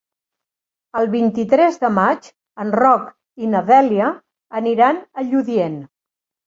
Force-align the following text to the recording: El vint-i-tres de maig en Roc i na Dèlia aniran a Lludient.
El 1.01 1.09
vint-i-tres 1.11 1.77
de 1.85 1.91
maig 1.99 2.31
en 2.65 2.75
Roc 2.81 3.07
i 3.45 3.53
na 3.55 3.65
Dèlia 3.71 4.13
aniran 4.63 5.01
a 5.21 5.31
Lludient. 5.33 5.83